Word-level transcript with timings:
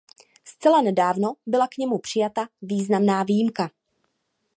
Zcela 0.43 0.81
nedávno 0.81 1.33
byla 1.45 1.67
k 1.67 1.77
němu 1.77 1.97
přijata 1.99 2.47
významná 2.61 3.23
výjimka. 3.23 3.69